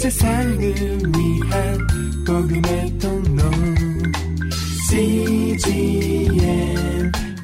[0.00, 1.78] 세상을 위한
[2.26, 3.42] 복음의 통로
[4.88, 6.32] CGM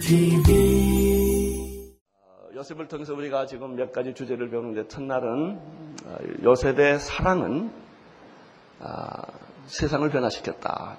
[0.00, 1.92] TV
[2.54, 5.60] 요셉을 통해서 우리가 지금 몇 가지 주제를 배우는데 첫날은
[6.06, 7.70] 어, 요셉의 사랑은
[8.80, 9.22] 아,
[9.66, 10.96] 세상을 변화시켰다.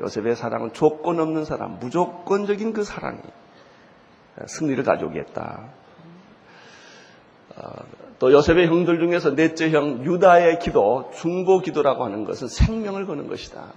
[0.00, 3.20] 요셉의 사랑은 조건 없는 사랑, 무조건적인 그 사랑이
[4.46, 5.68] 승리를 가져오겠다.
[8.14, 13.28] 어, 또 요셉의 형들 중에서 넷째 형 유다의 기도, 중보 기도라고 하는 것은 생명을 거는
[13.28, 13.72] 것이다.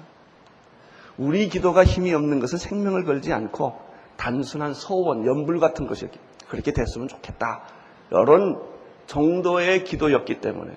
[1.17, 3.79] 우리 기도가 힘이 없는 것은 생명을 걸지 않고
[4.17, 7.63] 단순한 소원, 연불 같은 것이었기 그렇게 됐으면 좋겠다.
[8.11, 8.61] 이런
[9.07, 10.73] 정도의 기도였기 때문에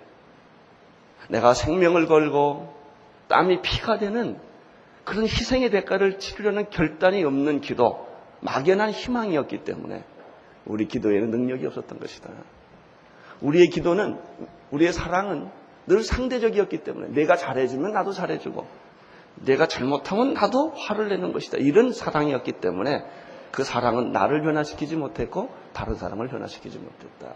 [1.29, 2.75] 내가 생명을 걸고
[3.29, 4.39] 땀이 피가 되는
[5.05, 8.07] 그런 희생의 대가를 치르려는 결단이 없는 기도,
[8.41, 10.05] 막연한 희망이었기 때문에
[10.65, 12.31] 우리 기도에는 능력이 없었던 것이다.
[13.41, 14.19] 우리의 기도는,
[14.71, 15.49] 우리의 사랑은
[15.87, 18.67] 늘 상대적이었기 때문에 내가 잘해주면 나도 잘해주고
[19.45, 21.59] 내가 잘못하면 나도 화를 내는 것이다.
[21.59, 23.05] 이런 사랑이었기 때문에
[23.51, 27.35] 그 사랑은 나를 변화시키지 못했고 다른 사람을 변화시키지 못했다.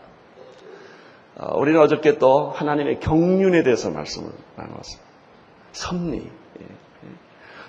[1.37, 5.05] 어, 우리는 어저께 또 하나님의 경륜에 대해서 말씀을 나누었습니다.
[5.73, 6.19] 섭리.
[6.19, 7.09] 예, 예.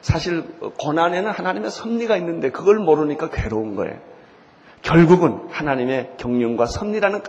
[0.01, 0.43] 사실
[0.77, 3.99] 고난에는 하나님의 섭리가 있는데 그걸 모르니까 괴로운 거예요.
[4.83, 7.23] 결국은 하나님의 경륜과 섭리라는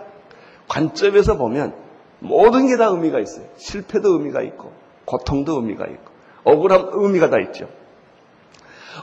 [0.69, 1.75] 관점에서 보면
[2.19, 3.47] 모든 게 다 의미가 있어요.
[3.57, 4.73] 실패도 의미가 있고
[5.05, 6.13] 고통도 의미가 있고
[6.45, 7.69] 억울한 의미가 다 있죠.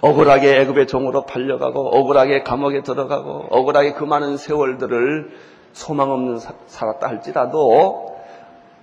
[0.01, 5.31] 억울하게 애굽의 종으로 팔려가고 억울하게 감옥에 들어가고 억울하게 그 많은 세월들을
[5.73, 8.19] 소망 없는 사, 살았다 할지라도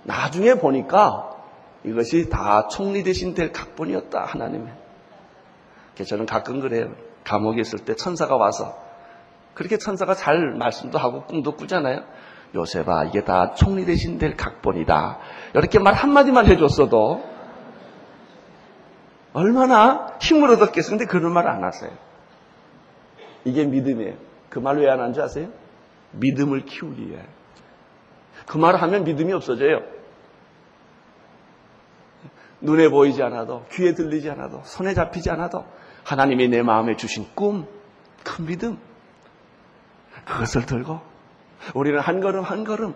[0.03, 1.29] 나중에 보니까
[1.83, 4.73] 이것이 다 총리 대신 될 각본이었다 하나님의.
[6.07, 6.91] 저는 가끔 그래요.
[7.23, 8.75] 감옥에 있을 때 천사가 와서
[9.53, 12.01] 그렇게 천사가 잘 말씀도 하고 꿈도 꾸잖아요.
[12.53, 15.19] 요셉아 이게 다 총리 대신 될 각본이다.
[15.53, 17.23] 이렇게 말 한마디만 해줬어도
[19.33, 20.89] 얼마나 힘을 얻었겠어.
[20.91, 21.91] 근데 그런 말 안 하세요.
[23.45, 24.15] 이게 믿음이에요.
[24.49, 25.49] 그 말 왜안한줄 아세요?
[26.11, 27.21] 믿음을 키우기 위해.
[28.45, 29.79] 그 말을 하면 믿음이 없어져요.
[32.59, 35.65] 눈에 보이지 않아도, 귀에 들리지 않아도, 손에 잡히지 않아도,
[36.03, 37.65] 하나님이 내 마음에 주신 꿈,
[38.23, 38.77] 큰 믿음,
[40.25, 40.99] 그것을 들고,
[41.75, 42.93] 우리는 한 걸음 한 걸음,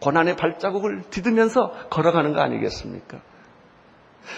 [0.00, 3.20] 고난의 발자국을 디디면서 걸어가는 거 아니겠습니까?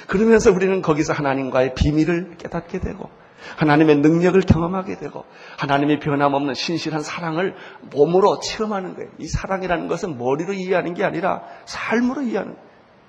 [0.08, 3.08] 그러면서 우리는 거기서 하나님과의 비밀을 깨닫게 되고
[3.56, 5.24] 하나님의 능력을 경험하게 되고
[5.58, 7.54] 하나님의 변함없는 신실한 사랑을
[7.90, 9.10] 몸으로 체험하는 거예요.
[9.18, 12.56] 이 사랑이라는 것은 머리로 이해하는 게 아니라 삶으로 이해하는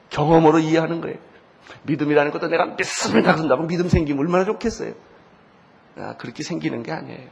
[0.10, 1.18] 경험으로 이해하는 거예요.
[1.84, 4.94] 믿음이라는 것도 내가 믿습니다 그런다고 믿음 생기면 얼마나 좋겠어요.
[5.98, 7.30] 아, 그렇게 생기는 게 아니에요.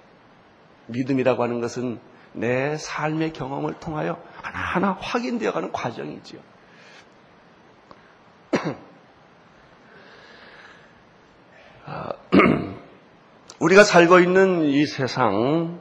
[0.88, 2.00] 믿음이라고 하는 것은
[2.36, 6.42] 내 삶의 경험을 통하여 하나하나 확인되어가는 과정이지요.
[11.86, 12.12] 아,
[13.60, 15.80] 우리가 살고 있는 이 세상,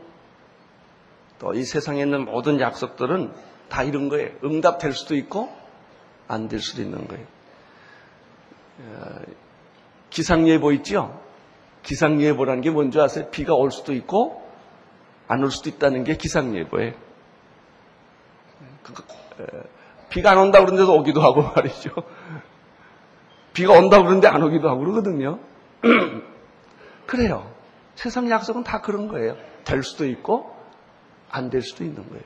[1.38, 3.32] 또 이 세상에 있는 모든 약속들은
[3.69, 4.31] 다 이런 거예요.
[4.44, 5.53] 응답될 수도 있고,
[6.28, 7.26] 안 될 수도 있는 거예요.
[8.97, 9.19] 아,
[10.10, 11.21] 기상예보 있죠?
[11.82, 13.28] 기상예보라는 게 뭔지 아세요?
[13.31, 14.44] 비가 올 수도 있고,
[15.28, 16.92] 안 올 수도 있다는 게 기상예보예요.
[18.82, 18.94] 그,
[20.10, 21.90] 비가 안 온다고 그러는데도 오기도 하고 말이죠.
[23.52, 25.38] 비가 온다고 그러는데 안 오기도 하고 그러거든요.
[27.06, 27.50] 그래요.
[27.94, 29.36] 세상 약속은 다 그런 거예요.
[29.64, 30.54] 될 수도 있고
[31.30, 32.24] 안 될 수도 있는 거예요.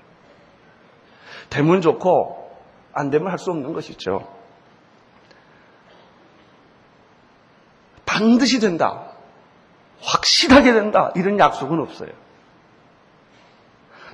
[1.50, 2.50] 되면 좋고
[2.92, 4.26] 안 되면 할 수 없는 것이죠.
[8.06, 9.12] 반드시 된다.
[10.00, 11.12] 확실하게 된다.
[11.16, 12.10] 이런 약속은 없어요.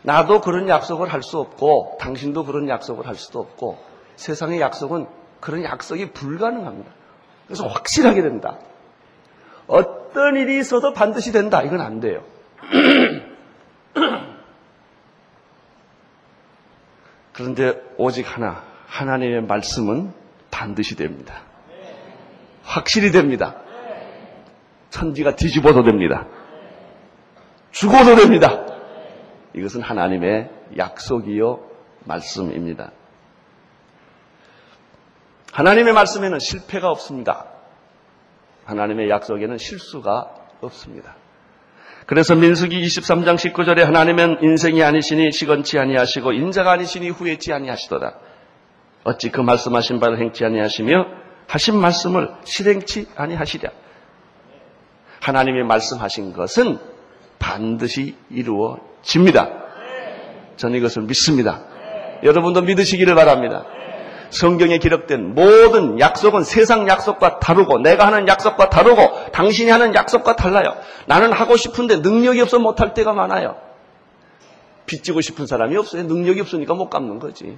[0.05, 3.79] 나도 그런 약속을 할 수 없고 당신도 그런 약속을 할 수도 없고
[4.17, 5.07] 세상의 약속은
[5.41, 6.91] 그런 약속이 불가능합니다.
[7.47, 8.59] 그래서 확실하게 된다.
[9.67, 11.63] 어떤 일이 있어도 반드시 된다.
[11.63, 12.23] 이건 안 돼요.
[17.33, 20.13] 그런데 오직 하나, 하나님의 말씀은
[20.51, 21.41] 반드시 됩니다.
[22.63, 23.57] 확실히 됩니다.
[24.91, 26.27] 천지가 뒤집어도 됩니다.
[27.73, 28.74] 죽어도 됩니다.
[29.55, 31.61] 이것은 하나님의 약속이요,
[32.05, 32.91] 말씀입니다.
[35.53, 37.47] 하나님의 말씀에는 실패가 없습니다.
[38.65, 41.15] 하나님의 약속에는 실수가 없습니다.
[42.07, 48.19] 그래서 민수기 23장 19절에 하나님은 인생이 아니시니 시건치 아니하시고 인자가 아니시니 후회치 아니하시도다.
[49.05, 51.07] 어찌 그 말씀하신 바를 행치 아니하시며
[51.47, 53.71] 하신 말씀을 실행치 아니하시랴.
[55.21, 56.79] 하나님의 말씀하신 것은
[57.39, 59.51] 반드시 이루어 집니다.
[60.57, 61.63] 저는 이것을 믿습니다.
[62.23, 63.65] 여러분도 믿으시기를 바랍니다.
[64.31, 70.75] 성경에 기록된 모든 약속은 세상 약속과 다르고 내가 하는 약속과 다르고 당신이 하는 약속과 달라요.
[71.07, 73.57] 나는 하고 싶은데 능력이 없어 못할 때가 많아요.
[74.87, 76.03] 빚지고 싶은 사람이 없어요.
[76.05, 77.57] 능력이 없으니까 못 갚는 거지.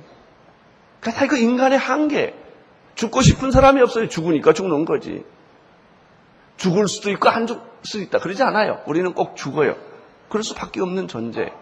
[1.00, 2.34] 그러니까 이거 인간의 한계.
[2.94, 4.08] 죽고 싶은 사람이 없어요.
[4.08, 5.24] 죽으니까 죽는 거지.
[6.56, 8.18] 죽을 수도 있고 안 죽을 수도 있다.
[8.18, 8.80] 그러지 않아요.
[8.86, 9.76] 우리는 꼭 죽어요.
[10.28, 11.52] 그럴 수밖에 없는 존재.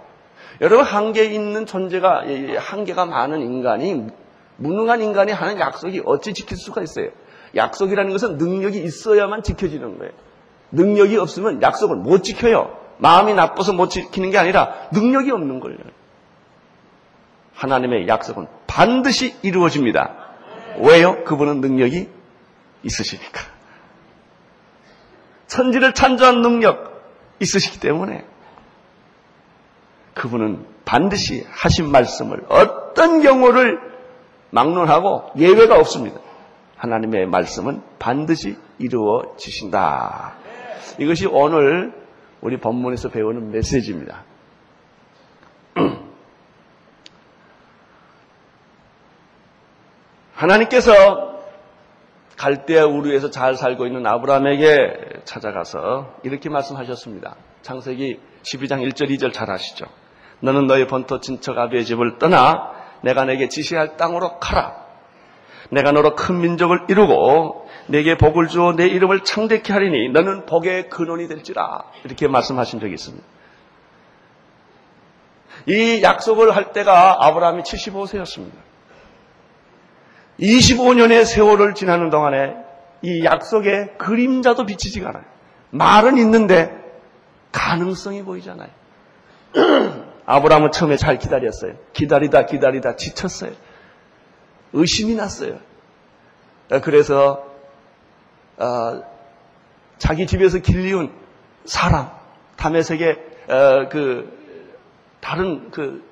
[0.61, 2.25] 여러분 한계 있는 존재가
[2.58, 4.06] 한계가 많은 인간이
[4.56, 7.08] 무능한 인간이 하는 약속이 어찌 지킬 수가 있어요?
[7.56, 10.12] 약속이라는 것은 능력이 있어야만 지켜지는 거예요.
[10.70, 12.76] 능력이 없으면 약속을 못 지켜요.
[12.99, 15.78] 마음이 나빠서 못 지키는 게 아니라 능력이 없는 거예요.
[17.55, 20.14] 하나님의 약속은 반드시 이루어집니다.
[20.78, 21.25] 왜요?
[21.25, 22.08] 그분은 능력이
[22.82, 23.40] 있으시니까.
[25.46, 27.02] 천지를 창조한 능력
[27.40, 28.25] 있으시기 때문에
[30.14, 33.81] 그분은 반드시 하신 말씀을 어떤 경우를
[34.50, 36.20] 막론하고 예외가 없습니다.
[36.76, 40.34] 하나님의 말씀은 반드시 이루어지신다.
[40.99, 41.93] 이것이 오늘
[42.40, 44.22] 우리 본문에서 배우는 메시지입니다.
[50.34, 51.34] 하나님께서
[52.37, 57.37] 갈대아 우르에서 잘 살고 있는 아브라함에게 찾아가서 이렇게 말씀하셨습니다.
[57.62, 59.87] 창세기 12장 1절 2절 잘 아시죠?
[60.44, 62.70] 너는 너의 본토 친척 아비의 집을 떠나
[63.00, 64.85] 내가 내게 지시할 땅으로 가라.
[65.70, 71.29] 내가 너로 큰 민족을 이루고 내게 복을 주어 내 이름을 창대케 하리니 너는 복의 근원이
[71.29, 71.85] 될지라.
[72.05, 73.25] 이렇게 말씀하신 적이 있습니다.
[75.67, 78.52] 이 약속을 할 때가 아브라함이 75세였습니다.
[80.38, 82.55] 25년의 세월을 지나는 동안에
[83.00, 85.25] 이 약속의 그림자도 비치지가 않아요.
[85.70, 86.70] 말은 있는데
[87.50, 88.69] 가능성이 보이잖아요.
[90.26, 91.75] 아브라함은 처음에 잘 기다렸어요.
[91.93, 93.53] 기다리다 기다리다 지쳤어요.
[94.73, 95.59] 의심이 났어요.
[96.82, 97.47] 그래서
[98.56, 99.03] 어,
[99.99, 101.12] 자기 집에서 길리운
[101.65, 102.11] 사람,
[102.56, 103.19] 담에색의
[103.49, 104.32] 어, 그
[105.21, 106.03] 다른 그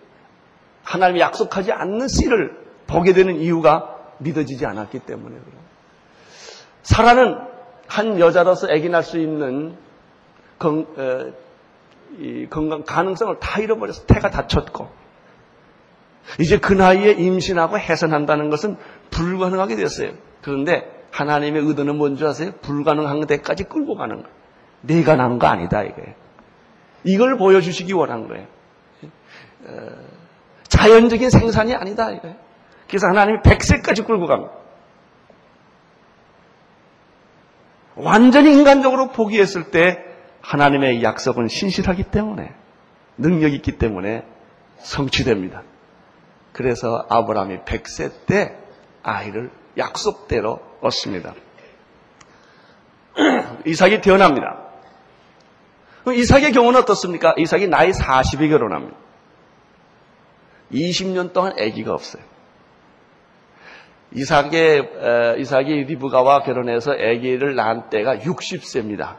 [0.84, 2.56] 하나님이 약속하지 않는 씨를
[2.86, 5.62] 보게 되는 이유가 믿어지지 않았기 때문에 그래요.
[6.82, 7.38] 사라는
[7.86, 9.76] 한 여자로서 아기 낳을 수 있는
[10.58, 11.32] 건, 어,
[12.50, 14.88] 건강 가능성을 다 잃어버려서 태가 다쳤고
[16.40, 18.76] 이제 그 나이에 임신하고 해산한다는 것은
[19.10, 20.12] 불가능하게 됐어요.
[20.40, 22.52] 그런데 하나님의 의도는 뭔지 아세요?
[22.62, 24.36] 불가능한 데까지 끌고 가는 거예요.
[24.82, 26.14] 내가 나는 거 아니다 이게.
[27.04, 28.46] 이걸 보여주시기 원한 거예요.
[29.64, 29.88] 어,
[30.68, 32.36] 자연적인 생산이 아니다 이거예요.
[32.88, 34.52] 그래서 하나님이 100세까지 끌고 갑니다.
[37.94, 40.11] 완전히 인간적으로 포기했을 때
[40.42, 42.52] 하나님의 약속은 신실하기 때문에
[43.16, 44.24] 능력이 있기 때문에
[44.78, 45.62] 성취됩니다.
[46.52, 48.56] 그래서 아브라함이 100세 때
[49.02, 51.34] 아이를 약속대로 얻습니다.
[53.66, 54.58] 이삭이 태어납니다.
[56.06, 57.34] 이삭의 경우는 어떻습니까?
[57.38, 58.96] 이삭이 나이 40에 결혼합니다.
[60.72, 62.22] 20년 동안 아기가 없어요.
[64.14, 69.16] 이삭의, 이삭이 리브가와 결혼해서 아기를 낳은 때가 60세입니다.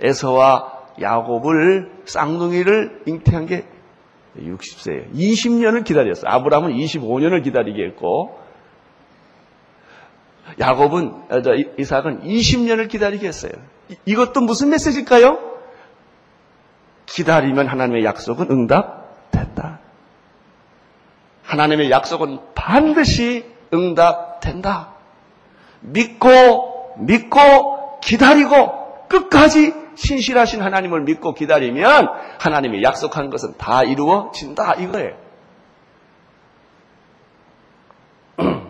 [0.00, 3.66] 에서와 야곱을 쌍둥이를 잉태한 게
[4.38, 5.12] 60세예요.
[5.14, 6.30] 20년을 기다렸어요.
[6.30, 8.38] 아브라함은 25년을 기다리게 했고
[10.60, 11.36] 야곱은 아,
[11.78, 13.52] 이삭은 20년을 기다리게 했어요.
[14.04, 15.38] 이것도 무슨 메시지일까요?
[17.06, 19.80] 기다리면 하나님의 약속은 응답된다.
[21.44, 24.94] 하나님의 약속은 반드시 응답된다.
[25.80, 35.16] 믿고 믿고 기다리고 끝까지 신실하신 하나님을 믿고 기다리면 하나님이 약속한 것은 다 이루어진다 이거예요.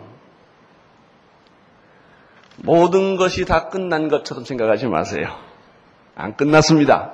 [2.57, 5.27] 모든 것이 다 끝난 것처럼 생각하지 마세요.
[6.15, 7.13] 안 끝났습니다.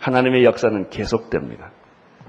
[0.00, 1.70] 하나님의 역사는 계속됩니다.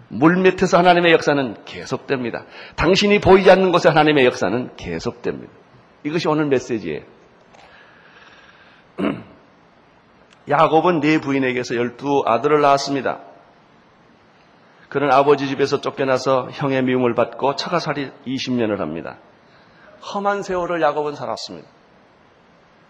[0.09, 2.45] 물 밑에서 하나님의 역사는 계속됩니다.
[2.75, 5.53] 당신이 보이지 않는 곳에 하나님의 역사는 계속됩니다.
[6.03, 7.03] 이것이 오늘 메시지예요.
[10.49, 13.19] 야곱은 네 부인에게서 열두 아들을 낳았습니다.
[14.89, 19.17] 그는 아버지 집에서 쫓겨나서 형의 미움을 받고 차가살이 20년을 합니다.
[20.13, 21.67] 험한 세월을 야곱은 살았습니다.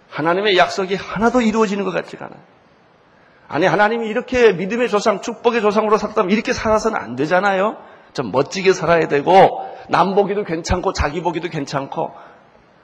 [0.10, 2.39] 하나님의 약속이 하나도 이루어지는 것 같지가 않아요.
[3.50, 7.78] 아니 하나님이 이렇게 믿음의 조상, 축복의 조상으로 살았다면 이렇게 살아서는 안 되잖아요.
[8.13, 12.13] 좀 멋지게 살아야 되고 남 보기도 괜찮고 자기 보기도 괜찮고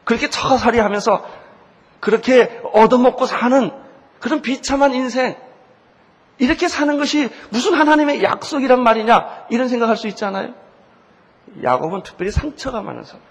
[0.03, 1.23] 그렇게 처가살이 하면서
[1.99, 3.84] 그렇게 얻어먹고 사는
[4.19, 5.35] 그런 비참한 인생
[6.37, 10.53] 이렇게 사는 것이 무슨 하나님의 약속이란 말이냐 이런 생각할 수 있잖아요.
[11.63, 13.21] 야곱은 특별히 상처가 많은 사람.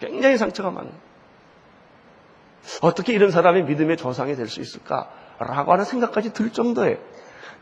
[0.00, 0.90] 굉장히 상처가 많은.
[2.80, 6.98] 어떻게 이런 사람이 믿음의 조상이 될 수 있을까라고 하는 생각까지 들 정도에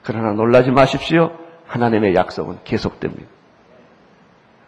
[0.02, 1.36] 그러나 놀라지 마십시오.
[1.66, 3.28] 하나님의 약속은 계속됩니다.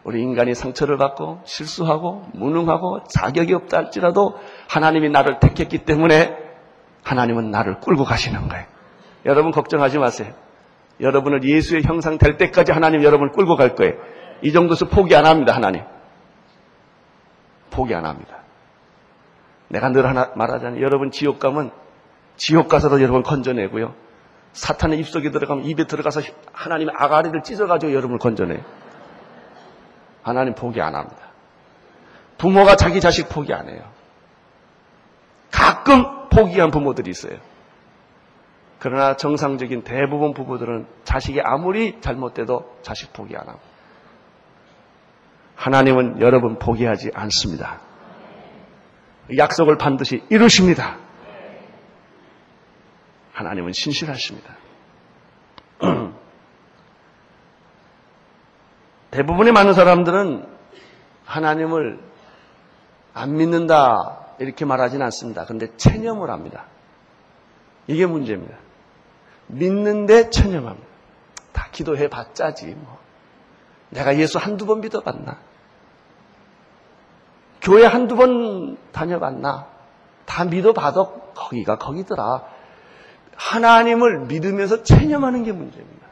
[0.04, 4.38] 우리 인간이 상처를 받고 실수하고 무능하고 자격이 없다 할지라도
[4.68, 6.43] 하나님이 나를 택했기 때문에
[7.04, 8.64] 하나님은 나를 끌고 가시는 거예요.
[9.26, 10.32] 여러분 걱정하지 마세요.
[11.00, 13.94] 여러분을 예수의 형상 될 때까지 하나님 여러분을 끌고 갈 거예요.
[14.42, 15.82] 이 정도서 포기 안 합니다, 하나님.
[17.70, 18.38] 포기 안 합니다.
[19.68, 20.82] 내가 늘 하나 말하잖아요.
[20.82, 21.72] 여러분 지옥 가면
[22.36, 23.94] 지옥 가서도 여러분 건져내고요.
[24.52, 26.20] 사탄의 입속에 들어가면 입에 들어가서
[26.52, 28.60] 하나님의 아가리를 찢어가지고 여러분을 건져내요.
[30.22, 31.16] 하나님 포기 안 합니다.
[32.38, 33.82] 부모가 자기 자식 포기 안 해요.
[35.50, 37.38] 가끔 포기한 부모들이 있어요.
[38.78, 43.60] 그러나 정상적인 대부분 부부들은 자식이 아무리 잘못돼도 자식 포기 안 하고.
[45.56, 47.80] 하나님은 여러분 포기하지 않습니다.
[49.36, 50.98] 약속을 반드시 이루십니다.
[53.32, 54.56] 하나님은 신실하십니다.
[59.12, 60.46] 대부분의 많은 사람들은
[61.24, 62.00] 하나님을
[63.14, 65.44] 안 믿는다 이렇게 말하지는 않습니다.
[65.44, 66.64] 근데 체념을 합니다.
[67.86, 68.56] 이게 문제입니다.
[69.46, 70.88] 믿는데 체념합니다.
[71.52, 72.98] 다 기도해 봤자지 뭐.
[73.90, 75.38] 내가 예수 한두 번 믿어봤나?
[77.60, 79.66] 교회 한두 번 다녀봤나?
[80.26, 82.42] 다 믿어봐도 거기가 거기더라.
[83.36, 86.06] 하나님을 믿으면서 체념하는 게 문제입니다.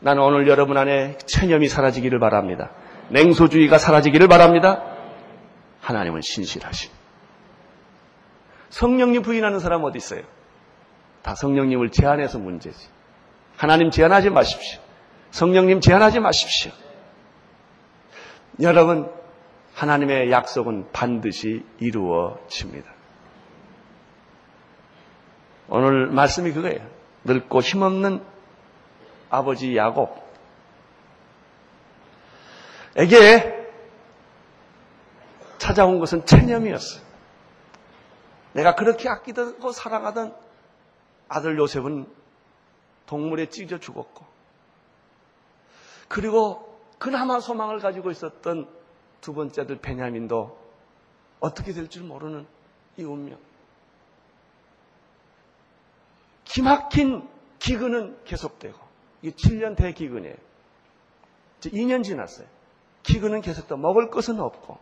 [0.00, 2.70] 나는 오늘 여러분 안에 체념이 사라지기를 바랍니다.
[3.10, 4.82] 냉소주의가 사라지기를 바랍니다.
[5.80, 7.01] 하나님은 신실하신.
[8.72, 10.22] 성령님 부인하는 사람 어디 있어요?
[11.20, 12.88] 다 성령님을 제한해서 문제지.
[13.56, 14.80] 하나님 제한하지 마십시오.
[15.30, 16.72] 성령님 제한하지 마십시오.
[18.62, 19.12] 여러분,
[19.74, 22.90] 하나님의 약속은 반드시 이루어집니다.
[25.68, 26.80] 오늘 말씀이 그거예요.
[27.24, 28.24] 늙고 힘없는
[29.28, 30.16] 아버지 야곱.
[32.96, 33.68] 에게
[35.58, 37.11] 찾아온 것은 체념이었어요.
[38.54, 40.34] 내가 그렇게 아끼고 사랑하던
[41.28, 42.06] 아들 요셉은
[43.06, 44.24] 동물에 찢어 죽었고,
[46.08, 48.68] 그리고 그나마 소망을 가지고 있었던
[49.20, 50.58] 두 번째 아들 베냐민도
[51.40, 52.46] 어떻게 될 줄 모르는
[52.98, 53.38] 이 운명.
[56.44, 57.28] 기막힌
[57.58, 58.78] 기근은 계속되고,
[59.22, 60.36] 이게 7년 대기근이에요.
[61.58, 62.46] 이제 2년 지났어요.
[63.04, 64.78] 기근은 계속되고, 먹을 것은 없고,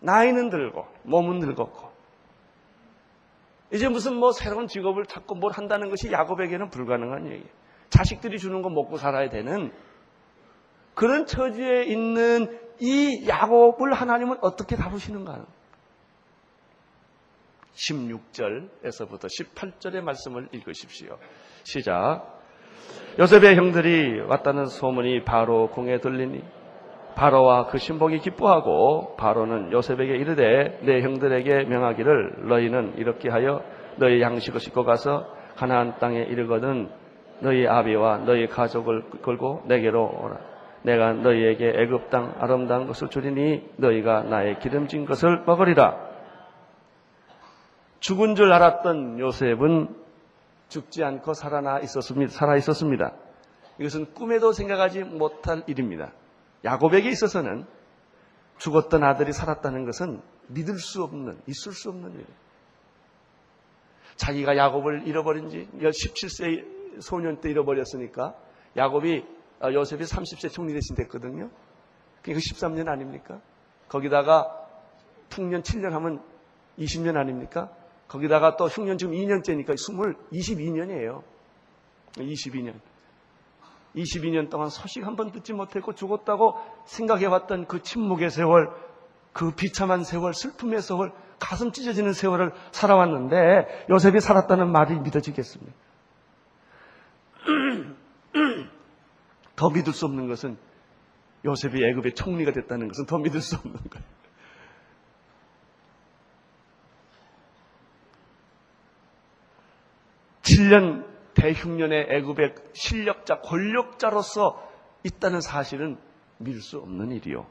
[0.00, 1.90] 나이는 들고, 몸은 늙었고,
[3.72, 7.60] 이제 무슨 뭐 새로운 직업을 찾고 뭘 한다는 것이 야곱에게는 불가능한 얘기예요.
[7.88, 9.72] 자식들이 주는 거 먹고 살아야 되는
[10.94, 15.44] 그런 처지에 있는 이 야곱을 하나님은 어떻게 다루시는가?
[17.74, 21.18] 16절에서부터 18절의 말씀을 읽으십시오.
[21.64, 22.40] 시작.
[23.18, 26.42] 요셉의 형들이 왔다는 소문이 바로 궁에 들리니
[27.14, 33.62] 바로와 그 신복이 기뻐하고 바로는 요셉에게 이르되 내 형들에게 명하기를 너희는 이렇게 하여
[33.96, 35.26] 너희 양식을 싣고 가서
[35.56, 36.88] 가나안 땅에 이르거든
[37.40, 40.38] 너희 아비와 너희 가족을 걸고 내게로 오라.
[40.82, 46.08] 내가 너희에게 애굽 땅 아름다운 것을 주리니 너희가 나의 기름진 것을 먹으리라.
[48.00, 49.88] 죽은 줄 알았던 요셉은
[50.68, 52.32] 죽지 않고 살아나 있었습니다.
[52.32, 53.12] 살아 있었습니다.
[53.78, 56.12] 이것은 꿈에도 생각하지 못할 일입니다.
[56.64, 57.66] 야곱에게 있어서는
[58.58, 62.26] 죽었던 아들이 살았다는 것은 믿을 수 없는, 있을 수 없는 일이에요.
[64.16, 68.34] 자기가 야곱을 잃어버린 지 17세 소년 때 잃어버렸으니까
[68.76, 69.24] 야곱이
[69.62, 71.50] 어, 요셉이 30세 총리 대신 됐거든요.
[72.22, 73.40] 그러니까 13년 아닙니까?
[73.88, 74.68] 거기다가
[75.30, 76.22] 풍년 7년 하면
[76.78, 77.70] 20년 아닙니까?
[78.08, 79.96] 거기다가 또 흉년 지금 2년째니까 20,
[80.32, 81.22] 22년이에요.
[82.16, 82.74] 22년.
[83.96, 86.56] 22년 동안 소식 한 번 듣지 못했고 죽었다고
[86.86, 88.70] 생각해왔던 그 침묵의 세월,
[89.32, 95.72] 그 비참한 세월, 슬픔의 세월, 가슴 찢어지는 세월을 살아왔는데 요셉이 살았다는 말이 믿어지겠습니까?
[99.56, 100.56] 더 믿을 수 없는 것은
[101.44, 104.06] 요셉이 애굽의 총리가 됐다는 것은 더 믿을 수 없는 거예요.
[110.42, 114.68] 7년 대흉년의 애굽의 실력자, 권력자로서
[115.04, 115.98] 있다는 사실은
[116.38, 117.46] 믿을 수 없는 일이요.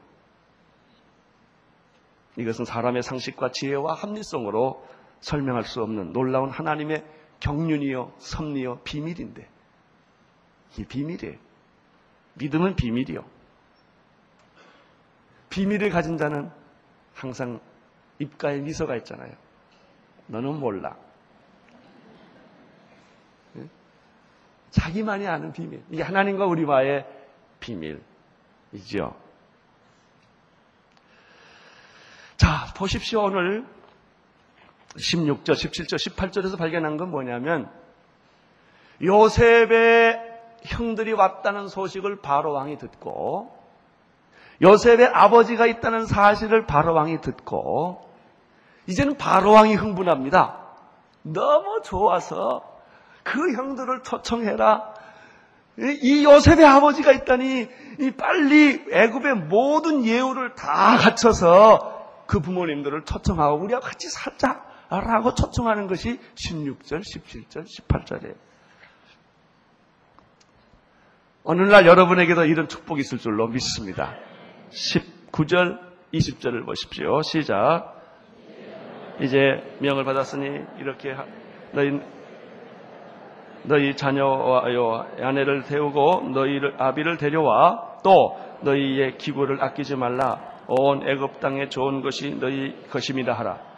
[2.36, 4.86] 이것은 사람의 상식과 지혜와 합리성으로
[5.20, 7.04] 설명할 수 없는 놀라운 하나님의
[7.40, 9.48] 경륜이요, 섭리요, 비밀인데
[10.78, 11.36] 이 비밀이에요.
[12.34, 13.24] 믿음은 비밀이요.
[15.50, 16.50] 비밀을 가진 자는
[17.14, 17.60] 항상
[18.18, 19.32] 입가에 미소가 있잖아요.
[20.28, 20.96] 너는 몰라.
[24.70, 25.82] 자기만이 아는 비밀.
[25.90, 27.06] 이게 하나님과 우리와의
[27.60, 29.14] 비밀이죠.
[32.36, 33.24] 자, 보십시오.
[33.24, 33.66] 오늘
[34.96, 37.70] 16절, 17절, 18절에서 발견한 건 뭐냐면
[39.02, 40.28] 요셉의
[40.64, 43.56] 형들이 왔다는 소식을 바로 왕이 듣고
[44.62, 48.08] 요셉의 아버지가 있다는 사실을 바로 왕이 듣고
[48.86, 50.58] 이제는 바로 왕이 흥분합니다.
[51.22, 52.69] 너무 좋아서
[53.22, 54.94] 그 형들을 초청해라.
[56.02, 57.68] 이 요셉의 아버지가 있다니
[58.16, 67.00] 빨리 애굽의 모든 예우를 다 갖춰서 그 부모님들을 초청하고 우리와 같이 살자라고 초청하는 것이 16절,
[67.00, 68.34] 17절, 18절이에요.
[71.42, 74.14] 어느 날 여러분에게도 이런 축복이 있을 줄로 믿습니다.
[74.70, 75.80] 19절,
[76.12, 77.22] 20절을 보십시오.
[77.22, 77.96] 시작.
[79.20, 79.38] 이제
[79.80, 80.46] 명을 받았으니
[80.78, 81.14] 이렇게
[81.72, 82.00] 너희
[83.64, 91.68] 너희 자녀와 아내를 태우고 너희를 아비를 데려와 또 너희의 기구를 아끼지 말라 온 애굽 땅에
[91.68, 93.70] 좋은 것이 너희 것임이다 하라.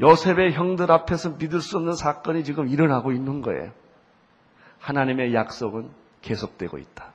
[0.00, 3.72] 요셉의 형들 앞에서 믿을 수 없는 사건이 지금 일어나고 있는 거예요.
[4.78, 5.90] 하나님의 약속은
[6.22, 7.12] 계속되고 있다.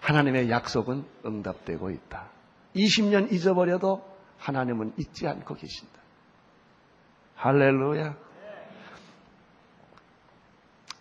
[0.00, 2.28] 하나님의 약속은 응답되고 있다.
[2.74, 4.04] 20년 잊어버려도
[4.38, 6.05] 하나님은 잊지 않고 계신다.
[7.36, 8.16] 할렐루야.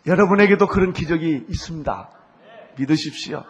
[0.06, 2.10] 여러분에게도 그런 기적이 있습니다.
[2.78, 3.44] 믿으십시오.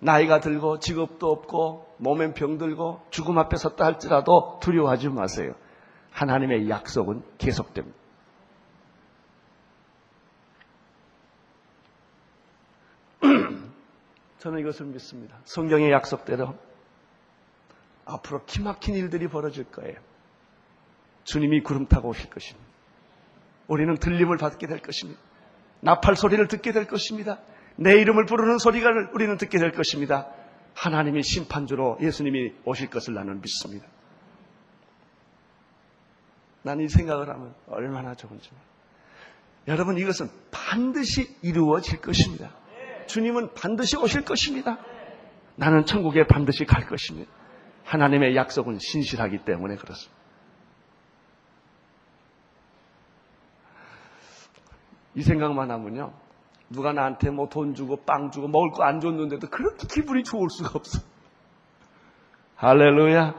[0.00, 5.54] 나이가 들고 직업도 없고 몸엔 병들고 죽음 앞에 섰다 할지라도 두려워하지 마세요.
[6.10, 7.96] 하나님의 약속은 계속됩니다.
[14.38, 15.38] 저는 이것을 믿습니다.
[15.44, 16.56] 성경의 약속대로
[18.04, 19.96] 앞으로 기막힌 일들이 벌어질 거예요.
[21.26, 22.66] 주님이 구름 타고 오실 것입니다.
[23.68, 25.20] 우리는 들림을 받게 될 것입니다.
[25.80, 27.38] 나팔 소리를 듣게 될 것입니다.
[27.76, 30.28] 내 이름을 부르는 소리가 우리는 듣게 될 것입니다.
[30.74, 33.86] 하나님이 심판주로 예수님이 오실 것을 나는 믿습니다.
[36.62, 38.50] 난 이 생각을 하면 얼마나 좋은지.
[39.68, 42.50] 여러분 이것은 반드시 이루어질 것입니다.
[43.06, 44.78] 주님은 반드시 오실 것입니다.
[45.56, 47.30] 나는 천국에 반드시 갈 것입니다.
[47.84, 50.15] 하나님의 약속은 신실하기 때문에 그렇습니다.
[55.16, 56.12] 이 생각만 하면요.
[56.70, 60.70] 누가 나한테 뭐 돈 주고 빵 주고 먹을 거 안 줬는데도 그렇게 기분이 좋을 수가
[60.74, 61.00] 없어.
[62.56, 63.34] 할렐루야.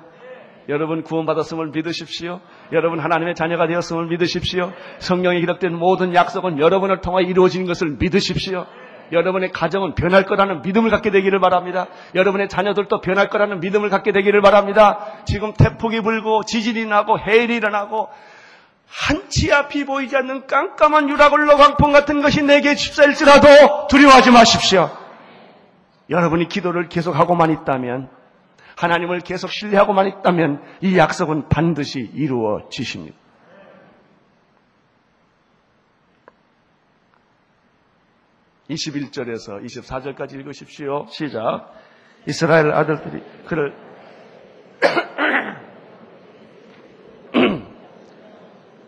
[0.70, 2.42] 여러분 구원받았음을 믿으십시오.
[2.74, 4.74] 여러분 하나님의 자녀가 되었음을 믿으십시오.
[5.00, 8.66] 성경에 기록된 모든 약속은 여러분을 통해 이루어진 것을 믿으십시오.
[9.14, 11.88] 여러분의 가정은 변할 거라는 믿음을 갖게 되기를 바랍니다.
[12.16, 15.00] 여러분의 자녀들도 변할 거라는 믿음을 갖게 되기를 바랍니다.
[15.26, 18.10] 지금 태풍이 불고 지진이 나고 해일이 일어나고
[18.88, 24.90] 한치 앞이 보이지 않는 깜깜한 유라굴로 광풍 같은 것이 내게 집사일지라도 두려워하지 마십시오.
[26.10, 28.10] 여러분이 기도를 계속하고만 있다면
[28.78, 33.16] 하나님을 계속 신뢰하고만 있다면 이 약속은 반드시 이루어지십니다.
[38.70, 41.74] (21절에서) (24절까지) 읽으십시오 시작
[42.28, 43.87] 이스라엘 아들들이 그를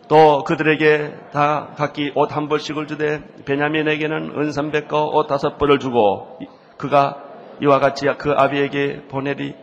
[0.09, 6.39] 또 그들에게 다 각기 옷 한 벌씩을 주되 베냐민에게는 은 300거 옷 다섯 벌을 주고
[6.77, 7.23] 그가
[7.61, 9.55] 이와 같이 그 아비에게 보내리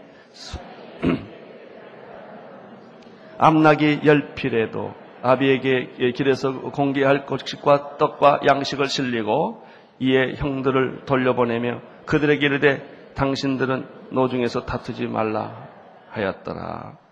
[3.38, 9.62] 암낙이 열필에도 아비에게 길에서 공개할 곡식과 떡과 양식을 실리고
[9.98, 15.66] 이에 형들을 돌려보내며 그들에게 이르되 당신들은 노중에서 다투지 말라
[16.10, 17.05] 하였더라.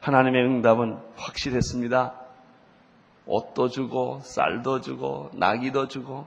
[0.00, 2.14] 하나님의 응답은 확실했습니다.
[3.26, 6.26] 옷도 주고 쌀도 주고 나기도 주고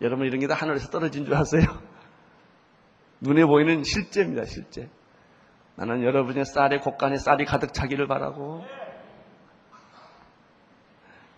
[0.00, 1.64] 여러분 이런 게 다 하늘에서 떨어진 줄 아세요?
[3.20, 4.88] 눈에 보이는 실제입니다, 실제.
[5.76, 8.64] 나는 여러분의 쌀에 곡간에 쌀이 가득 차기를 바라고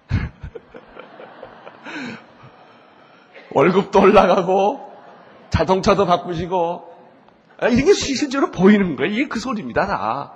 [3.53, 4.93] 월급도 올라가고
[5.51, 6.95] 자동차도 바꾸시고
[7.59, 9.13] 아, 이게 실제로 보이는 거예요.
[9.13, 10.35] 이게 그 소리입니다, 다.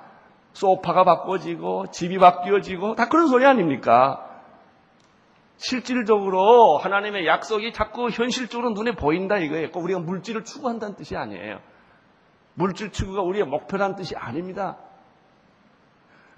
[0.52, 4.26] 소파가 바꿔지고 집이 바뀌어지고 다 그런 소리 아닙니까?
[5.56, 9.70] 실질적으로 하나님의 약속이 자꾸 현실적으로 눈에 보인다 이거예요.
[9.70, 11.60] 꼭 우리가 물질을 추구한다는 뜻이 아니에요.
[12.54, 14.78] 물질 추구가 우리의 목표라는 뜻이 아닙니다.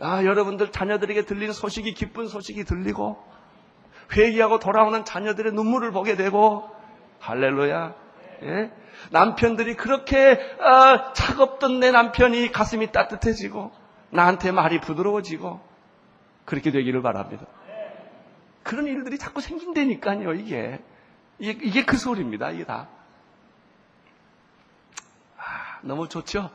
[0.01, 3.22] 아, 여러분들 자녀들에게 들리는 소식이 기쁜 소식이 들리고
[4.16, 6.68] 회개하고 돌아오는 자녀들의 눈물을 보게 되고
[7.20, 7.94] 할렐루야.
[8.42, 8.72] 예?
[9.11, 13.70] 남편들이 그렇게 어, 차갑던 내 남편이 가슴이 따뜻해지고
[14.12, 15.61] 나한테 말이 부드러워지고
[16.44, 17.46] 그렇게 되기를 바랍니다.
[18.62, 20.81] 그런 일들이 자꾸 생긴다니까요, 이게.
[21.38, 22.88] 이게, 이게 그 소리입니다, 이게 다.
[25.38, 26.51] 아, 너무 좋죠?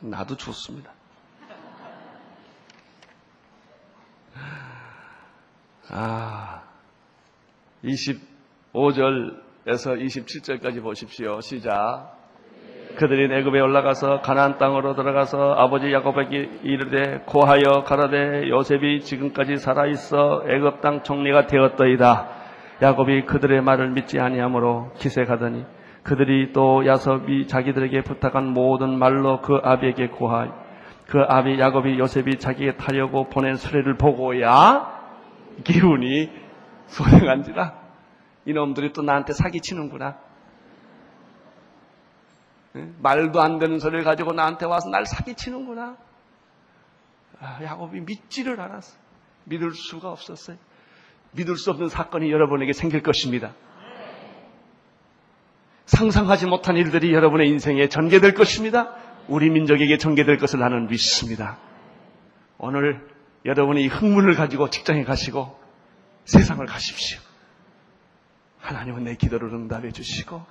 [0.00, 0.92] 나도 좋습니다.
[5.88, 6.62] 아,
[7.82, 11.40] 25절에서 27절까지 보십시오.
[11.40, 12.19] 시작.
[13.00, 20.44] 그들이 애굽에 올라가서 가나안 땅으로 들어가서 아버지 야곱에게 이르되 고하여 가라되 요셉이 지금까지 살아 있어
[20.46, 22.28] 애굽 땅 총리가 되었더이다.
[22.82, 25.64] 야곱이 그들의 말을 믿지 아니하므로 기색하더니
[26.02, 30.52] 그들이 또 야곱이 자기들에게 부탁한 모든 말로 그 아비에게 고하여
[31.06, 34.92] 그 아비 야곱이 요셉이 자기에게 타려고 보낸 수레를 보고야
[35.64, 36.30] 기운이
[36.84, 37.72] 소행한지라
[38.44, 40.29] 이놈들이 또 나한테 사기치는구나.
[42.72, 45.96] 말도 안 되는 소리를 가지고 나한테 와서 날 사기치는구나.
[47.40, 48.96] 아, 야곱이 믿지를 않았어.
[49.44, 50.56] 믿을 수가 없었어요.
[51.32, 53.54] 믿을 수 없는 사건이 여러분에게 생길 것입니다.
[55.86, 58.94] 상상하지 못한 일들이 여러분의 인생에 전개될 것입니다.
[59.26, 61.58] 우리 민족에게 전개될 것을 나는 믿습니다.
[62.58, 63.08] 오늘
[63.44, 65.58] 여러분이 흥문을 가지고 직장에 가시고
[66.26, 67.18] 세상을 가십시오.
[68.60, 70.44] 하나님은 내 기도를 응답해 주시고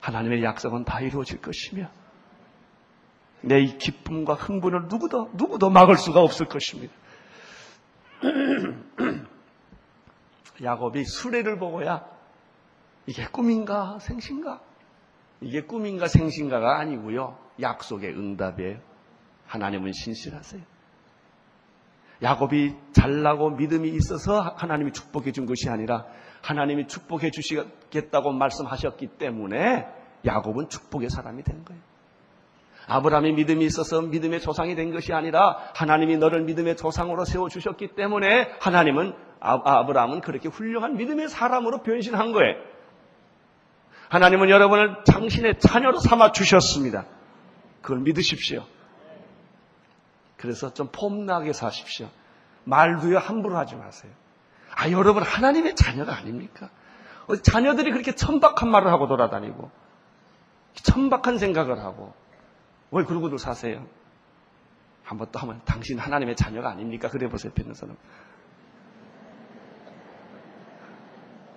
[0.00, 1.88] 하나님의 약속은 다 이루어질 것이며
[3.42, 6.92] 내 이 기쁨과 흥분을 누구도 누구도 막을 수가 없을 것입니다.
[10.62, 12.04] 야곱이 수레를 보고야
[13.06, 14.60] 이게 꿈인가 생신가
[15.40, 18.78] 이게 꿈인가 생신가가 아니고요 약속의 응답이에요.
[19.46, 20.62] 하나님은 신실하세요.
[22.22, 26.06] 야곱이 잘나고 믿음이 있어서 하나님이 축복해 준 것이 아니라
[26.42, 29.86] 하나님이 축복해 주시겠다고 말씀하셨기 때문에
[30.24, 31.80] 야곱은 축복의 사람이 된 거예요.
[32.86, 38.50] 아브라함이 믿음이 있어서 믿음의 조상이 된 것이 아니라 하나님이 너를 믿음의 조상으로 세워 주셨기 때문에
[38.60, 42.56] 하나님은 아, 브라함은 그렇게 훌륭한 믿음의 사람으로 변신한 거예요.
[44.10, 47.06] 하나님은 여러분을 당신의 자녀로 삼아 주셨습니다.
[47.80, 48.64] 그걸 믿으십시오.
[50.36, 52.08] 그래서 좀 폼나게 사십시오.
[52.64, 54.12] 말도요 함부로 하지 마세요.
[54.80, 56.70] 아 여러분 하나님의 자녀가 아닙니까?
[57.26, 59.70] 어, 자녀들이 그렇게 천박한 말을 하고 돌아다니고
[60.72, 62.14] 천박한 생각을 하고
[62.90, 63.84] 왜 그러고들 사세요?
[65.04, 67.10] 한번 또 하면 당신 하나님의 자녀가 아닙니까?
[67.10, 67.96] 그래 보세요, 뵙는 사람.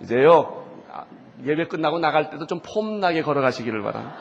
[0.02, 1.04] 이제요, 아,
[1.44, 4.16] 예배 끝나고 나갈 때도 좀 폼나게 걸어가시기를 바랍니다.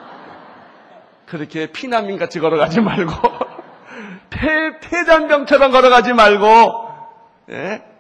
[1.26, 3.12] 그렇게 피난민 같이 걸어가지 말고,
[4.30, 6.46] 폐, 폐잔병처럼 걸어가지 말고,
[7.50, 7.93] 예?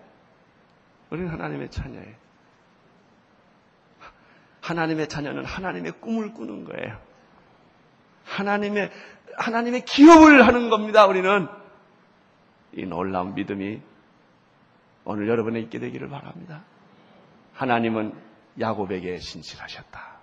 [1.13, 2.15] 우리는 하나님의 자녀예요.
[4.62, 6.99] 하나님의 자녀는 하나님의 꿈을 꾸는 거예요.
[8.26, 8.89] 하나님의,
[9.38, 11.47] 하나님의 기업을 하는 겁니다, 우리는.
[12.71, 13.80] 이 놀라운 믿음이
[15.06, 16.63] 오늘 여러분에 있게 되기를 바랍니다.
[17.54, 18.19] 하나님은
[18.60, 20.17] 야곱에게 신실하셨다.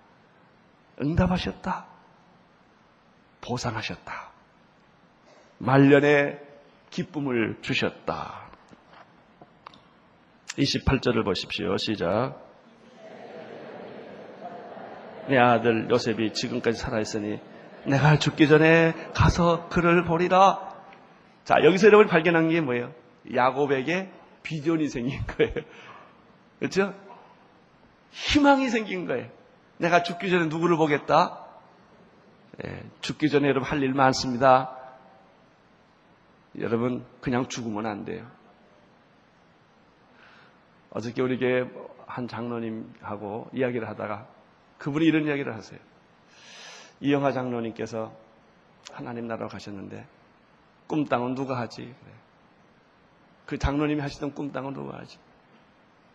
[1.01, 1.85] 응답하셨다.
[3.39, 4.29] 보상하셨다.
[5.59, 6.41] 말년에
[6.89, 8.50] 기쁨을 주셨다.
[10.57, 11.77] 28절을 보십시오.
[11.77, 12.35] 시작.
[15.27, 17.39] 내 아들 요셉이 지금까지 살아있으니
[17.85, 20.71] 내가 죽기 전에 가서 그를 보리라.
[21.43, 22.93] 자, 여기서 여러분 발견한 게 뭐예요?
[23.33, 24.11] 야곱에게
[24.43, 25.53] 비전이 생긴 거예요.
[26.59, 26.93] 그렇죠?
[28.11, 29.29] 희망이 생긴 거예요.
[29.77, 31.45] 내가 죽기 전에 누구를 보겠다?
[32.65, 34.75] 예, 죽기 전에 여러분 할 일 많습니다.
[36.59, 38.27] 여러분 그냥 죽으면 안 돼요.
[40.91, 41.69] 어저께 우리 교회
[42.05, 44.27] 한 장로님하고 이야기를 하다가
[44.77, 45.79] 그분이 이런 이야기를 하세요.
[46.99, 48.13] 이영하 장로님께서
[48.91, 50.05] 하나님 나라로 가셨는데
[50.87, 51.95] 꿈땅은 누가 하지?
[53.45, 55.17] 그 장로님이 하시던 꿈땅은 누가 하지?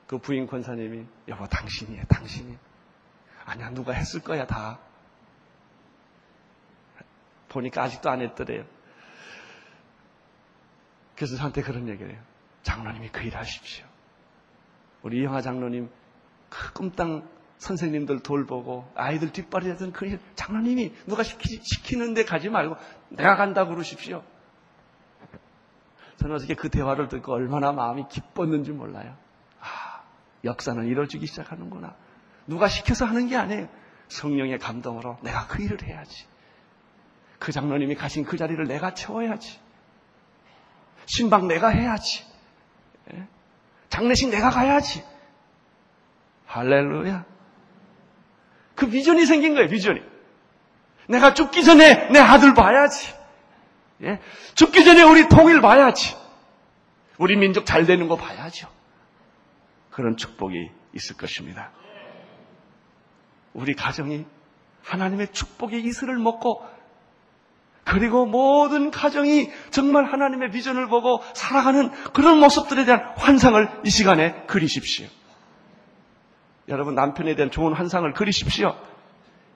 [0.06, 2.56] 그 부인 권사님이 여보 당신이야 당신이
[3.46, 4.78] 아니야 누가 했을 거야 다
[7.48, 8.64] 보니까 아직도 안 했더래요.
[11.16, 12.22] 그래서 저한테 그런 얘기를 해요.
[12.62, 13.86] 장로님이 그 일 하십시오.
[15.06, 15.88] 우리 이영하 장로님
[16.48, 22.76] 그 꿈땅 선생님들 돌보고 아이들 뒷발이 되던 그 일, 장로님이 누가 시키, 시키는데 가지 말고
[23.10, 24.24] 내가 간다 그러십시오.
[26.16, 29.16] 저는 어저께 그 대화를 듣고 얼마나 마음이 기뻤는지 몰라요.
[29.60, 30.02] 아,
[30.42, 31.94] 역사는 이루어지기 시작하는구나.
[32.48, 33.68] 누가 시켜서 하는 게 아니에요.
[34.08, 36.26] 성령의 감동으로 내가 그 일을 해야지.
[37.38, 39.60] 그 장로님이 가신 그 자리를 내가 채워야지.
[41.06, 42.35] 신방 내가 해야지.
[43.96, 44.00] 예?
[44.00, 45.02] 장례식 내가 가야지.
[46.46, 47.24] 할렐루야.
[48.74, 50.00] 그 비전이 생긴 거예요, 비전이.
[51.08, 53.14] 내가 죽기 전에 내 아들 봐야지.
[54.02, 54.20] 예?
[54.54, 56.14] 죽기 전에 우리 통일 봐야지.
[57.18, 58.68] 우리 민족 잘 되는 거 봐야죠.
[59.90, 61.72] 그런 축복이 있을 것입니다.
[63.54, 64.26] 우리 가정이
[64.84, 66.62] 하나님의 축복의 이슬을 먹고
[67.86, 75.06] 그리고 모든 가정이 정말 하나님의 비전을 보고 살아가는 그런 모습들에 대한 환상을 이 시간에 그리십시오.
[76.68, 78.74] 여러분 남편에 대한 좋은 환상을 그리십시오.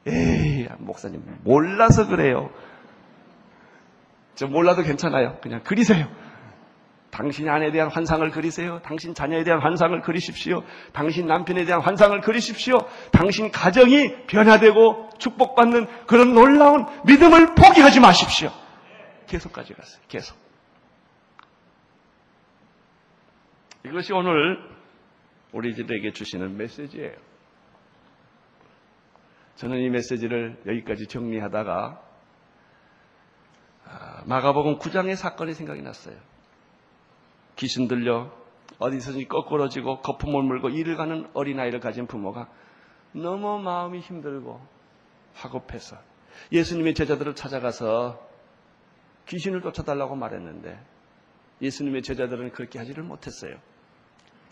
[0.07, 2.51] 에이 목사님 몰라서 그래요.
[4.37, 5.39] 저 몰라도 괜찮아요.
[5.43, 6.07] 그냥 그리세요.
[7.11, 8.81] 당신 아내에 대한 환상을 그리세요.
[8.83, 10.63] 당신 자녀에 대한 환상을 그리십시오.
[10.93, 12.79] 당신 남편에 대한 환상을 그리십시오.
[13.11, 18.51] 당신 가정이 변화되고 축복받는 그런 놀라운 믿음을 포기하지 마십시오.
[19.27, 20.03] 계속 가져가세요.
[20.09, 20.37] 계속.
[23.85, 24.59] 이것이 오늘
[25.53, 27.17] 우리들에게 주시는 메시지예요.
[29.57, 32.03] 저는 이 메시지를 여기까지 정리하다가
[33.87, 36.17] 아, 마가복음 9장의 사건이 생각이 났어요.
[37.61, 38.33] 귀신 들려
[38.79, 42.49] 어디서든지 거꾸러지고 거품을 물고 일을 가는 어린아이를 가진 부모가
[43.13, 44.61] 너무 마음이 힘들고
[45.35, 45.99] 화급해서
[46.53, 48.19] 예수님의 제자들을 찾아가서
[49.27, 50.81] 귀신을 쫓아달라고 말했는데
[51.61, 53.57] 예수님의 제자들은 그렇게 하지를 못했어요.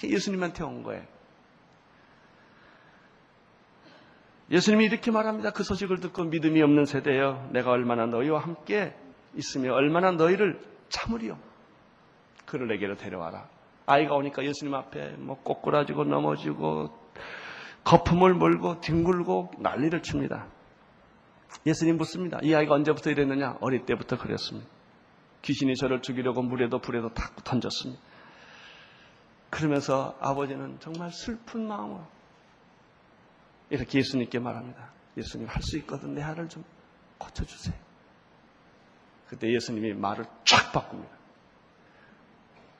[0.04, 1.02] 예수님한테 온 거예요.
[4.50, 5.50] 예수님이 이렇게 말합니다.
[5.50, 8.94] 그 소식을 듣고 믿음이 없는 세대여 내가 얼마나 너희와 함께
[9.34, 11.47] 있으며 얼마나 너희를 참으리요.
[12.48, 13.46] 그를 내게로 데려와라.
[13.87, 16.96] 아이가 오니까 예수님 앞에 뭐 꼬꾸라지고 넘어지고
[17.84, 20.46] 거품을 몰고 뒹굴고 난리를 칩니다.
[21.66, 22.38] 예수님 묻습니다.
[22.42, 23.58] 이 아이가 언제부터 이랬느냐?
[23.61, 24.68] 어릴 때부터 그랬습니다.
[25.42, 28.00] 귀신이 저를 죽이려고 물에도 불에도 다 던졌습니다.
[29.50, 32.04] 그러면서 아버지는 정말 슬픈 마음으로
[33.70, 34.90] 이렇게 예수님께 말합니다.
[35.16, 36.64] 예수님 할 수 있거든 내 아를 좀
[37.18, 37.74] 고쳐주세요.
[39.28, 41.17] 그때 예수님이 말을 쫙 바꿉니다.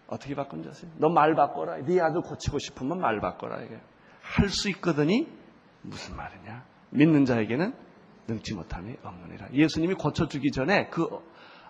[0.09, 0.91] 어떻게 바꾼지 아세요?
[0.97, 1.77] 너 말 바꿔라.
[1.85, 3.61] 네 아들 고치고 싶으면 말 바꿔라.
[3.63, 3.79] 이게
[4.23, 5.29] 할 수 있거든이
[5.83, 6.65] 무슨 말이냐?
[6.91, 7.75] 믿는 자에게는
[8.27, 9.49] 능치 못함이 없느니라.
[9.53, 11.07] 예수님이 고쳐주기 전에 그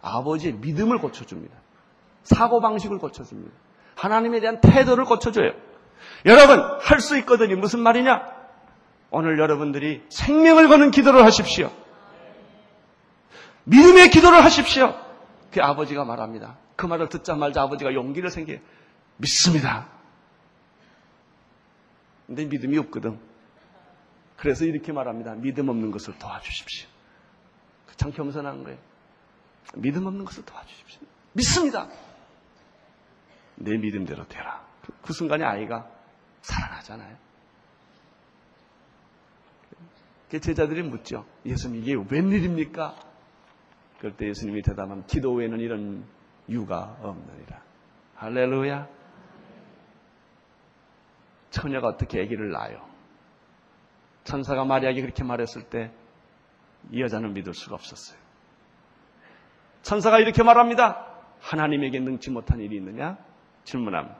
[0.02, 1.56] 아버지의 믿음을 고쳐줍니다.
[2.22, 3.52] 사고 방식을 고쳐줍니다.
[3.96, 5.50] 하나님에 대한 태도를 고쳐줘요.
[6.26, 7.56] 여러분, 할 수 있거든요.
[7.56, 8.22] 무슨 말이냐?
[9.10, 11.70] 오늘 여러분들이 생명을 거는 기도를 하십시오.
[13.64, 14.94] 믿음의 기도를 하십시오.
[15.50, 16.56] 그 아버지가 말합니다.
[16.78, 18.54] 그 말을 듣자마자 아버지가 용기를 생겨
[19.16, 19.88] 믿습니다.
[22.28, 23.18] 근데 믿음이 없거든.
[24.36, 25.34] 그래서 이렇게 말합니다.
[25.34, 26.88] 믿음 없는 것을 도와주십시오.
[27.88, 28.78] 그참 겸손한 거예요.
[29.74, 31.00] 믿음 없는 것을 도와주십시오.
[31.32, 31.88] 믿습니다.
[33.56, 34.64] 내 믿음대로 되라.
[34.80, 35.90] 그, 그 순간에 아이가
[36.42, 37.16] 살아나잖아요.
[40.30, 41.26] 그 제자들이 묻죠.
[41.44, 42.94] 예수님 이게 웬일입니까?
[43.98, 46.17] 그럴 때 예수님이 대답하면 기도 외에는 이런
[46.48, 47.62] 유가 없느니라.
[48.16, 48.88] 할렐루야.
[51.50, 52.86] 처녀가 어떻게 아기를 낳아요?
[54.24, 55.92] 천사가 마리아에게 그렇게 말했을 때
[56.90, 58.18] 이 여자는 믿을 수가 없었어요.
[59.82, 61.06] 천사가 이렇게 말합니다.
[61.40, 63.18] 하나님에게 능치 못한 일이 있느냐?
[63.64, 64.14] 질문함.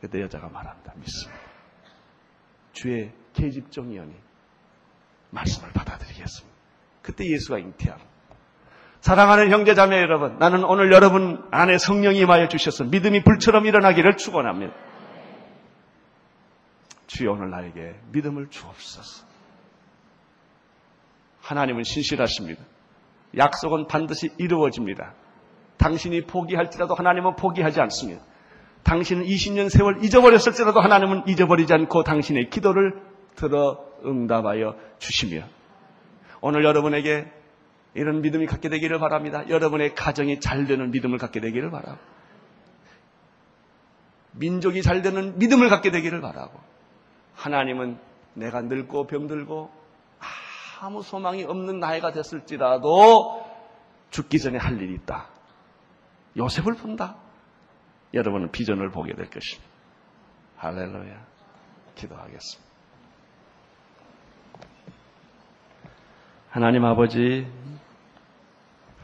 [0.00, 0.94] 그때 여자가 말합니다.
[0.96, 1.40] 믿습니다.
[2.72, 4.14] 주의 계집종이오니
[5.30, 6.58] 말씀을 받아들이겠습니다.
[7.02, 7.98] 그때 예수가 잉태함.
[9.00, 14.74] 사랑하는 형제 자매 여러분, 나는 오늘 여러분 안에 성령이 임하여 주셔서 믿음이 불처럼 일어나기를 축원합니다.
[17.06, 19.26] 주여 오늘 나에게 믿음을 주옵소서.
[21.40, 22.62] 하나님은 신실하십니다.
[23.36, 25.14] 약속은 반드시 이루어집니다.
[25.78, 28.22] 당신이 포기할지라도 하나님은 포기하지 않습니다.
[28.82, 33.00] 당신은 20년 세월 잊어버렸을지라도 하나님은 잊어버리지 않고 당신의 기도를
[33.36, 35.44] 들어 응답하여 주시며
[36.40, 37.37] 오늘 여러분에게
[37.98, 39.48] 이런 믿음이 갖게 되기를 바랍니다.
[39.48, 41.98] 여러분의 가정이 잘 되는 믿음을 갖게 되기를 바라고
[44.32, 46.60] 민족이 잘 되는 믿음을 갖게 되기를 바라고
[47.34, 47.98] 하나님은
[48.34, 49.70] 내가 늙고 병들고
[50.80, 53.44] 아무 소망이 없는 나이가 됐을지라도
[54.10, 55.28] 죽기 전에 할 일이 있다.
[56.36, 57.16] 요셉을 본다.
[58.14, 59.68] 여러분은 비전을 보게 될 것입니다.
[60.56, 61.26] 할렐루야.
[61.96, 62.68] 기도하겠습니다.
[66.50, 67.46] 하나님 아버지,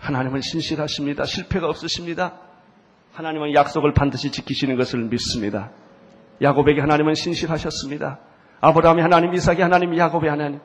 [0.05, 1.25] 하나님은 신실하십니다.
[1.25, 2.35] 실패가 없으십니다.
[3.15, 5.71] 하나님은 약속을 반드시 지키시는 것을 믿습니다.
[6.43, 8.19] 야곱에게 하나님은 신실하셨습니다.
[8.61, 10.61] 아브라함이 하나님, 이삭이 하나님, 야곱이 하나님.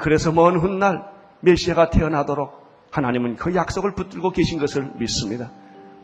[0.00, 1.04] 그래서 먼 훗날
[1.40, 5.52] 메시아가 태어나도록 하나님은 그 약속을 붙들고 계신 것을 믿습니다.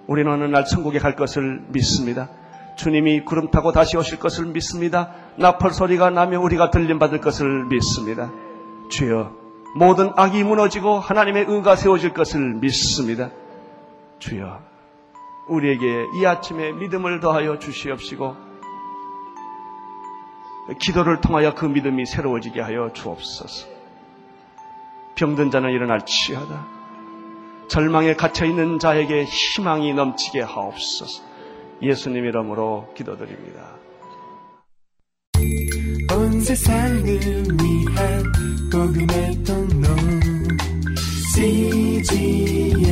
[0.07, 2.29] 우리는 어느 날 천국에 갈 것을 믿습니다.
[2.77, 5.13] 주님이 구름 타고 다시 오실 것을 믿습니다.
[5.37, 8.31] 나팔 소리가 나며 우리가 들림 받을 것을 믿습니다.
[8.91, 9.46] 주여,
[9.77, 13.31] 모든 악이 무너지고 하나님의 의가 세워질 것을 믿습니다.
[14.19, 14.61] 주여,
[15.49, 18.37] 우리에게 이 아침에 믿음을 더하여 주시옵시고,
[20.81, 23.69] 기도를 통하여 그 믿음이 새로워지게 하여 주옵소서.
[25.15, 26.67] 병든 자는 일어날 치하다.
[27.69, 31.23] 절망에 갇혀있는 자에게 희망이 넘치게 하옵소서.
[31.83, 33.77] 예수님 이름으로 기도드립니다.
[38.77, 39.89] 복음의 통로
[41.33, 42.87] CGM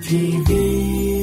[0.00, 1.17] TV